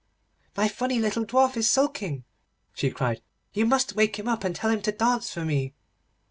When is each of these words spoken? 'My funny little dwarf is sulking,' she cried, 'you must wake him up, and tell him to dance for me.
'My 0.57 0.67
funny 0.67 0.97
little 0.97 1.23
dwarf 1.27 1.55
is 1.57 1.69
sulking,' 1.69 2.23
she 2.73 2.89
cried, 2.89 3.21
'you 3.53 3.67
must 3.67 3.93
wake 3.95 4.17
him 4.17 4.27
up, 4.27 4.43
and 4.43 4.55
tell 4.55 4.71
him 4.71 4.81
to 4.81 4.91
dance 4.91 5.31
for 5.31 5.45
me. 5.45 5.75